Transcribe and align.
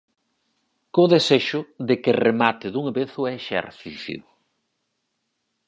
Co 0.93 1.03
desexo 1.13 1.59
de 1.87 1.95
que 2.03 2.19
remate 2.27 2.67
dunha 2.73 2.95
vez 2.97 3.11
o 3.21 3.23
exercicio. 3.39 4.19